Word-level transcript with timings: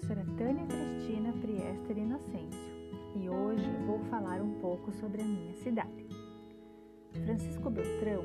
professora 0.00 0.24
Tânia 0.38 0.64
Cristina 0.66 1.32
Priester 1.40 1.98
Inocêncio 1.98 2.70
e 3.14 3.28
hoje 3.28 3.70
vou 3.86 4.00
falar 4.04 4.40
um 4.40 4.54
pouco 4.60 4.90
sobre 4.92 5.20
a 5.22 5.24
minha 5.24 5.52
cidade. 5.54 6.06
Francisco 7.24 7.68
Beltrão 7.70 8.24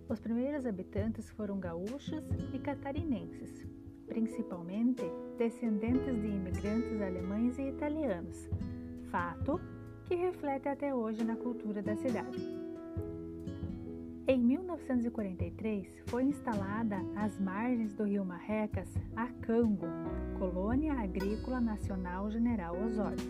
Os 0.08 0.20
primeiros 0.20 0.64
habitantes 0.64 1.28
foram 1.30 1.60
gaúchos 1.60 2.24
e 2.54 2.58
catarinenses, 2.58 3.66
principalmente 4.06 5.02
descendentes 5.36 6.20
de 6.20 6.28
imigrantes 6.28 7.00
alemães 7.00 7.58
e 7.58 7.68
italianos, 7.68 8.48
fato 9.10 9.60
que 10.06 10.14
reflete 10.14 10.68
até 10.68 10.94
hoje 10.94 11.22
na 11.24 11.36
cultura 11.36 11.82
da 11.82 11.94
cidade. 11.96 12.57
Em 14.30 14.38
1943, 14.38 16.02
foi 16.04 16.24
instalada 16.24 16.98
às 17.16 17.40
margens 17.40 17.94
do 17.94 18.04
rio 18.04 18.26
Marrecas 18.26 18.94
a 19.16 19.26
Cango, 19.40 19.86
Colônia 20.38 20.92
Agrícola 20.92 21.58
Nacional 21.62 22.30
General 22.30 22.78
Osório, 22.78 23.24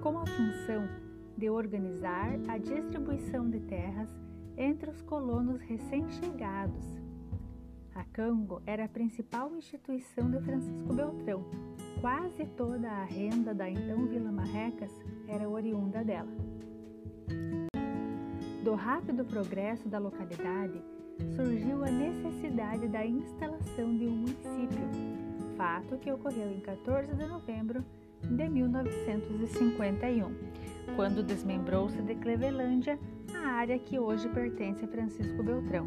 com 0.00 0.18
a 0.18 0.24
função 0.24 0.88
de 1.36 1.50
organizar 1.50 2.38
a 2.48 2.56
distribuição 2.56 3.50
de 3.50 3.60
terras 3.60 4.08
entre 4.56 4.88
os 4.88 5.02
colonos 5.02 5.60
recém-chegados. 5.60 6.86
A 7.94 8.02
Cango 8.04 8.62
era 8.64 8.86
a 8.86 8.88
principal 8.88 9.54
instituição 9.54 10.30
de 10.30 10.40
Francisco 10.40 10.94
Beltrão. 10.94 11.44
Quase 12.00 12.46
toda 12.56 12.90
a 12.90 13.04
renda 13.04 13.52
da 13.52 13.68
então 13.68 14.06
Vila 14.06 14.32
Marrecas 14.32 14.90
era 15.28 15.46
oriunda 15.46 16.02
dela. 16.02 16.32
Do 18.64 18.74
rápido 18.74 19.26
progresso 19.26 19.90
da 19.90 19.98
localidade, 19.98 20.80
surgiu 21.36 21.84
a 21.84 21.90
necessidade 21.90 22.88
da 22.88 23.04
instalação 23.04 23.94
de 23.94 24.06
um 24.06 24.12
município, 24.12 24.88
fato 25.54 25.98
que 25.98 26.10
ocorreu 26.10 26.50
em 26.50 26.60
14 26.60 27.14
de 27.14 27.26
novembro 27.26 27.84
de 28.22 28.48
1951, 28.48 30.34
quando 30.96 31.22
desmembrou-se 31.22 32.00
de 32.00 32.14
Clevelândia 32.14 32.98
a 33.34 33.48
área 33.48 33.78
que 33.78 33.98
hoje 33.98 34.30
pertence 34.30 34.82
a 34.86 34.88
Francisco 34.88 35.42
Beltrão. 35.42 35.86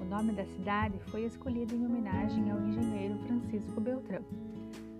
O 0.00 0.04
nome 0.04 0.32
da 0.32 0.44
cidade 0.44 1.00
foi 1.10 1.24
escolhido 1.24 1.74
em 1.74 1.84
homenagem 1.84 2.52
ao 2.52 2.60
engenheiro 2.60 3.18
Francisco 3.26 3.80
Beltrão. 3.80 4.22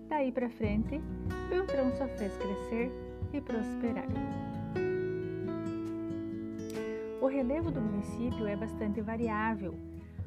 Daí 0.09 0.29
para 0.29 0.49
frente, 0.49 1.01
Beltrão 1.49 1.89
só 1.97 2.05
fez 2.17 2.33
crescer 2.35 2.91
e 3.31 3.39
prosperar. 3.39 4.56
O 7.27 7.29
relevo 7.29 7.69
do 7.69 7.81
município 7.81 8.47
é 8.47 8.55
bastante 8.55 9.01
variável. 9.01 9.73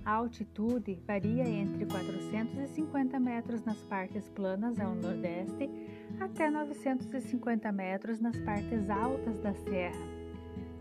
A 0.05 0.13
altitude 0.17 0.99
varia 1.07 1.49
entre 1.49 1.87
450 1.87 3.19
metros 3.19 3.65
nas 3.65 3.79
partes 3.85 4.29
planas 4.29 4.79
ao 4.79 4.95
nordeste 4.95 5.71
até 6.21 6.51
950 6.51 7.73
metros 7.73 8.21
nas 8.21 8.37
partes 8.41 8.91
altas 8.91 9.39
da 9.39 9.55
serra. 9.55 9.99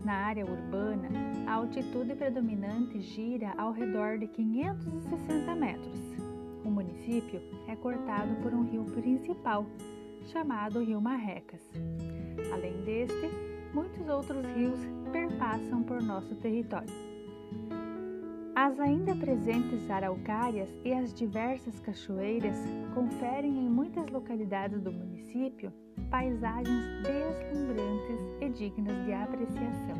Na 0.03 0.11
área 0.11 0.45
urbana, 0.45 1.07
a 1.47 1.53
altitude 1.53 2.13
predominante 2.15 2.99
gira 2.99 3.53
ao 3.57 3.71
redor 3.71 4.17
de 4.17 4.27
560 4.27 5.55
metros. 5.55 6.17
O 6.65 6.69
município 6.69 7.41
é 7.65 7.77
cortado 7.77 8.35
por 8.43 8.53
um 8.53 8.63
rio 8.63 8.83
principal, 8.83 9.65
chamado 10.25 10.83
Rio 10.83 10.99
Marrecas. 10.99 11.63
Além 12.51 12.75
deste, 12.83 13.48
muitos 13.73 14.07
outros 14.07 14.45
rios 14.55 14.79
perpassam 15.11 15.83
por 15.83 16.01
nosso 16.01 16.35
território. 16.35 16.89
As 18.55 18.77
ainda 18.79 19.15
presentes 19.15 19.89
araucárias 19.89 20.69
e 20.83 20.91
as 20.91 21.13
diversas 21.13 21.79
cachoeiras 21.79 22.55
conferem 22.93 23.57
em 23.57 23.69
muitas 23.69 24.09
localidades 24.09 24.81
do 24.81 24.91
município 24.91 25.71
paisagens 26.09 26.83
deslumbrantes 27.03 28.19
e 28.41 28.49
dignas 28.49 29.05
de 29.05 29.13
apreciação. 29.13 29.95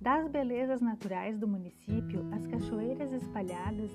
Das 0.00 0.28
belezas 0.28 0.80
naturais 0.80 1.38
do 1.38 1.48
município, 1.48 2.24
as 2.32 2.46
cachoeiras 2.46 3.12
espalhadas 3.12 3.90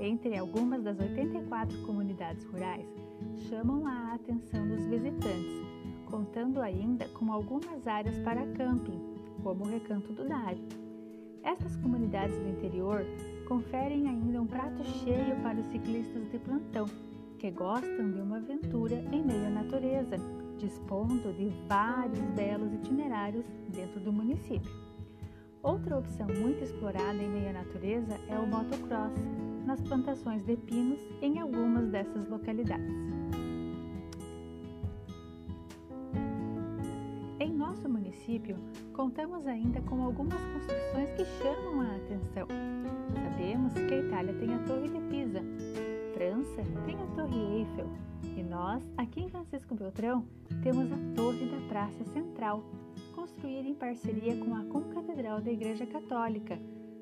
entre 0.00 0.36
algumas 0.36 0.82
das 0.82 0.98
84 0.98 1.80
comunidades 1.86 2.44
rurais 2.44 3.03
chamam 3.48 3.86
a 3.86 4.14
atenção 4.14 4.66
dos 4.66 4.84
visitantes, 4.86 5.62
contando 6.06 6.60
ainda 6.60 7.08
com 7.08 7.32
algumas 7.32 7.86
áreas 7.86 8.16
para 8.18 8.46
camping, 8.52 9.00
como 9.42 9.64
o 9.64 9.68
Recanto 9.68 10.12
do 10.12 10.28
Dário. 10.28 10.64
Estas 11.42 11.76
comunidades 11.76 12.38
do 12.38 12.48
interior 12.48 13.04
conferem 13.46 14.08
ainda 14.08 14.40
um 14.40 14.46
prato 14.46 14.82
cheio 14.84 15.36
para 15.42 15.60
os 15.60 15.66
ciclistas 15.66 16.30
de 16.30 16.38
plantão, 16.38 16.86
que 17.38 17.50
gostam 17.50 18.10
de 18.10 18.20
uma 18.20 18.38
aventura 18.38 18.94
em 19.12 19.22
meio 19.22 19.46
à 19.46 19.50
natureza, 19.50 20.16
dispondo 20.58 21.32
de 21.36 21.50
vários 21.68 22.20
belos 22.30 22.72
itinerários 22.72 23.44
dentro 23.68 24.00
do 24.00 24.12
município. 24.12 24.72
Outra 25.62 25.98
opção 25.98 26.26
muito 26.26 26.62
explorada 26.62 27.22
em 27.22 27.28
meio 27.28 27.50
à 27.50 27.52
natureza 27.52 28.18
é 28.28 28.38
o 28.38 28.46
motocross, 28.46 29.12
nas 29.64 29.80
plantações 29.80 30.44
de 30.44 30.56
pinos 30.56 31.00
em 31.22 31.40
algumas 31.40 31.88
dessas 31.88 32.28
localidades. 32.28 32.94
Em 37.40 37.52
nosso 37.52 37.88
município, 37.88 38.56
contamos 38.92 39.46
ainda 39.46 39.80
com 39.82 40.02
algumas 40.02 40.40
construções 40.52 41.10
que 41.16 41.24
chamam 41.42 41.80
a 41.80 41.96
atenção. 41.96 42.48
Sabemos 43.12 43.72
que 43.74 43.94
a 43.94 43.98
Itália 43.98 44.34
tem 44.34 44.54
a 44.54 44.58
Torre 44.60 44.88
de 44.88 45.00
Pisa, 45.10 45.42
França 46.14 46.62
tem 46.86 46.96
a 46.96 47.06
Torre 47.14 47.58
Eiffel 47.58 47.88
e 48.36 48.42
nós, 48.42 48.82
aqui 48.96 49.20
em 49.20 49.28
Francisco 49.28 49.74
Beltrão, 49.74 50.24
temos 50.62 50.90
a 50.90 50.96
Torre 51.14 51.46
da 51.46 51.68
Praça 51.68 52.04
Central, 52.04 52.64
construída 53.14 53.68
em 53.68 53.74
parceria 53.74 54.36
com 54.36 54.54
a 54.54 54.64
Concatedral 54.64 55.40
da 55.40 55.50
Igreja 55.50 55.86
Católica, 55.86 56.58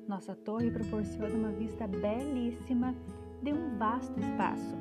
nossa 0.07 0.35
torre 0.35 0.71
proporciona 0.71 1.33
uma 1.35 1.51
vista 1.51 1.87
belíssima 1.87 2.95
de 3.41 3.53
um 3.53 3.77
vasto 3.77 4.19
espaço. 4.19 4.75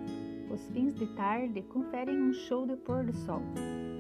Os 0.53 0.69
fins 0.69 0.95
de 0.95 1.07
tarde 1.15 1.63
conferem 1.63 2.21
um 2.21 2.33
show 2.33 2.67
de 2.67 2.77
pôr 2.77 3.05
do 3.05 3.13
sol. 3.13 3.41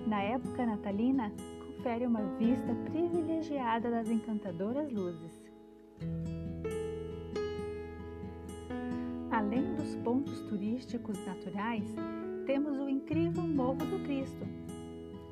Na 0.06 0.22
época 0.22 0.66
natalina, 0.66 1.32
confere 1.66 2.06
uma 2.06 2.22
vista 2.36 2.74
privilegiada 2.90 3.90
das 3.90 4.08
encantadoras 4.08 4.92
luzes. 4.92 5.42
Além 9.30 9.74
dos 9.74 9.96
pontos 9.96 10.40
turísticos 10.42 11.18
naturais, 11.24 11.84
temos 12.46 12.78
o 12.78 12.88
incrível 12.88 13.42
Morro 13.42 13.76
do 13.76 14.04
Cristo, 14.04 14.46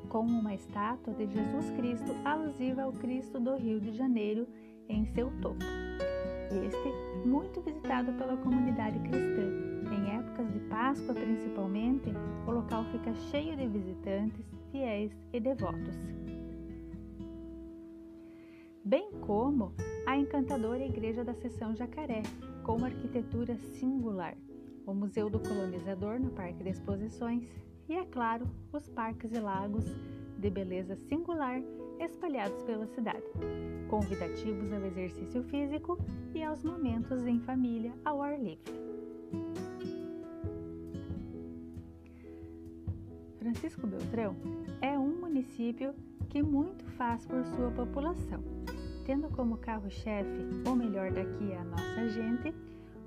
com 0.09 0.25
uma 0.25 0.55
estátua 0.55 1.13
de 1.13 1.27
Jesus 1.27 1.69
Cristo 1.71 2.15
alusiva 2.25 2.81
ao 2.81 2.91
Cristo 2.93 3.39
do 3.39 3.55
Rio 3.55 3.79
de 3.79 3.91
Janeiro 3.91 4.47
em 4.91 5.05
seu 5.05 5.31
topo. 5.41 5.63
Este, 6.51 7.27
muito 7.27 7.61
visitado 7.61 8.11
pela 8.13 8.35
comunidade 8.37 8.99
cristã. 8.99 9.41
Em 9.91 10.17
épocas 10.17 10.51
de 10.51 10.59
Páscoa, 10.61 11.13
principalmente, 11.13 12.09
o 12.45 12.51
local 12.51 12.83
fica 12.91 13.13
cheio 13.31 13.55
de 13.55 13.67
visitantes, 13.67 14.45
fiéis 14.71 15.11
e 15.31 15.39
devotos. 15.39 15.95
Bem 18.83 19.11
como 19.21 19.73
a 20.05 20.17
encantadora 20.17 20.83
Igreja 20.83 21.23
da 21.23 21.33
Seção 21.35 21.75
Jacaré, 21.75 22.23
com 22.63 22.75
uma 22.75 22.87
arquitetura 22.87 23.55
singular, 23.55 24.35
o 24.85 24.93
Museu 24.93 25.29
do 25.29 25.39
Colonizador 25.39 26.19
no 26.19 26.31
Parque 26.31 26.63
de 26.63 26.69
Exposições 26.69 27.43
e, 27.87 27.93
é 27.93 28.03
claro, 28.05 28.45
os 28.73 28.89
parques 28.89 29.31
e 29.31 29.39
lagos 29.39 29.85
de 30.37 30.49
beleza 30.49 30.95
singular 30.95 31.61
espalhados 32.03 32.63
pela 32.63 32.87
cidade, 32.87 33.23
convidativos 33.87 34.73
ao 34.73 34.83
exercício 34.85 35.43
físico 35.43 35.97
e 36.33 36.43
aos 36.43 36.63
momentos 36.63 37.25
em 37.27 37.39
família 37.39 37.93
ao 38.03 38.21
ar 38.21 38.39
livre. 38.39 38.73
Francisco 43.37 43.85
Beltrão 43.85 44.35
é 44.81 44.97
um 44.97 45.19
município 45.19 45.93
que 46.29 46.41
muito 46.41 46.85
faz 46.91 47.25
por 47.25 47.43
sua 47.45 47.69
população, 47.71 48.41
tendo 49.05 49.29
como 49.29 49.57
carro-chefe, 49.57 50.45
ou 50.67 50.75
melhor 50.75 51.11
daqui 51.11 51.53
a 51.53 51.63
nossa 51.63 52.09
gente, 52.09 52.53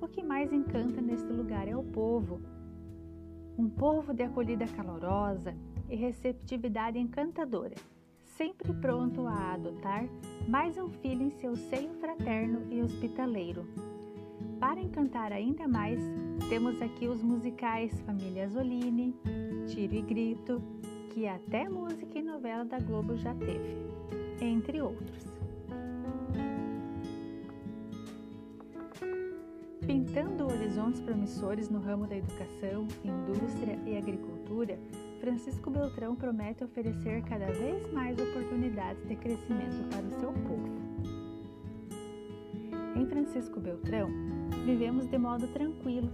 o 0.01 0.07
que 0.07 0.23
mais 0.23 0.53
encanta 0.53 1.01
neste 1.01 1.33
lugar 1.33 1.67
é 1.67 1.77
o 1.77 1.83
povo. 1.83 2.41
Um 3.57 3.69
povo 3.69 4.13
de 4.13 4.23
acolhida 4.23 4.67
calorosa 4.67 5.55
e 5.89 5.97
receptividade 5.97 6.99
encantadora, 6.99 7.77
sempre 8.37 8.73
pronto 8.75 9.27
a 9.27 9.55
adotar 9.55 10.09
mais 10.49 10.77
um 10.77 10.89
filho 10.89 11.23
em 11.23 11.31
seu 11.31 11.55
seio 11.55 11.91
fraterno 12.01 12.67
e 12.71 12.83
hospitaleiro. 12.83 13.67
Para 14.59 14.81
encantar 14.81 15.33
ainda 15.33 15.69
mais, 15.69 16.01
temos 16.49 16.81
aqui 16.83 17.07
os 17.07 17.23
musicais 17.23 18.01
Família 18.03 18.49
Zolini, 18.49 19.15
Tiro 19.69 19.95
e 19.95 20.03
Grito, 20.03 20.61
que 21.11 21.27
até 21.29 21.69
música 21.69 22.19
e 22.19 22.23
novela 22.23 22.65
da 22.65 22.79
Globo 22.81 23.17
já 23.17 23.35
teve, 23.35 23.77
entre 24.41 24.81
outros. 24.81 25.25
Pintando 29.87 30.47
horizontes 30.47 31.01
promissores 31.01 31.69
no 31.69 31.79
ramo 31.79 32.07
da 32.07 32.17
educação, 32.17 32.89
indústria 33.05 33.79
e 33.87 33.97
agricultura, 33.97 34.79
Francisco 35.25 35.71
Beltrão 35.71 36.15
promete 36.15 36.63
oferecer 36.63 37.23
cada 37.23 37.47
vez 37.47 37.91
mais 37.95 38.15
oportunidades 38.19 39.03
de 39.09 39.17
crescimento 39.17 39.89
para 39.89 40.05
o 40.05 40.21
seu 40.21 40.31
povo. 40.31 40.69
Em 42.95 43.07
Francisco 43.07 43.59
Beltrão, 43.59 44.11
vivemos 44.67 45.09
de 45.09 45.17
modo 45.17 45.49
tranquilo. 45.49 46.13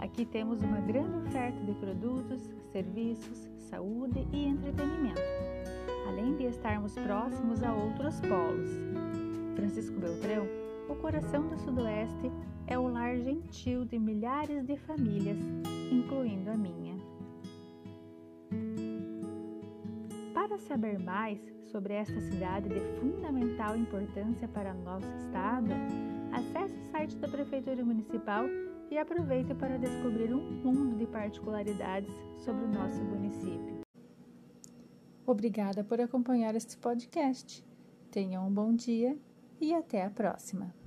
Aqui 0.00 0.26
temos 0.26 0.60
uma 0.60 0.82
grande 0.82 1.16
oferta 1.26 1.58
de 1.64 1.72
produtos, 1.76 2.42
serviços, 2.70 3.48
saúde 3.70 4.28
e 4.30 4.44
entretenimento, 4.44 5.22
além 6.06 6.36
de 6.36 6.44
estarmos 6.44 6.92
próximos 6.92 7.62
a 7.62 7.72
outros 7.72 8.20
polos. 8.20 8.68
Francisco 9.56 9.98
Beltrão, 9.98 10.46
o 10.90 10.94
coração 10.96 11.48
do 11.48 11.56
Sudoeste, 11.56 12.30
é 12.66 12.78
o 12.78 12.86
lar 12.86 13.16
gentil 13.16 13.86
de 13.86 13.98
milhares 13.98 14.62
de 14.66 14.76
famílias, 14.76 15.38
incluindo 15.90 16.50
a 16.50 16.54
minha. 16.54 16.91
Saber 20.62 20.98
mais 20.98 21.38
sobre 21.70 21.94
esta 21.94 22.20
cidade 22.20 22.68
de 22.68 22.80
fundamental 22.98 23.76
importância 23.76 24.48
para 24.48 24.74
nosso 24.74 25.08
estado, 25.16 25.70
acesse 26.32 26.74
o 26.74 26.90
site 26.90 27.16
da 27.16 27.28
Prefeitura 27.28 27.84
Municipal 27.84 28.44
e 28.90 28.98
aproveite 28.98 29.54
para 29.54 29.78
descobrir 29.78 30.34
um 30.34 30.40
mundo 30.40 30.96
de 30.96 31.06
particularidades 31.06 32.12
sobre 32.38 32.64
o 32.64 32.68
nosso 32.68 33.02
município. 33.02 33.80
Obrigada 35.26 35.82
por 35.82 36.00
acompanhar 36.00 36.54
este 36.54 36.76
podcast. 36.76 37.64
Tenha 38.10 38.40
um 38.40 38.52
bom 38.52 38.74
dia 38.74 39.16
e 39.60 39.72
até 39.72 40.04
a 40.04 40.10
próxima! 40.10 40.81